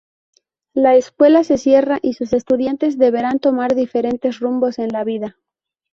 [0.73, 5.37] La escuela se cierra, y sus estudiantes deberán tomar diferentes rumbos en la vida.